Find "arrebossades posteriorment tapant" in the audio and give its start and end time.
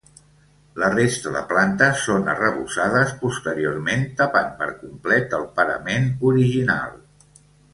2.33-4.49